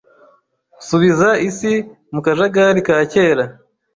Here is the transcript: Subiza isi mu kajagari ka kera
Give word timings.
Subiza 0.87 1.29
isi 1.49 1.73
mu 2.13 2.19
kajagari 2.25 2.81
ka 2.87 2.95
kera 3.11 3.45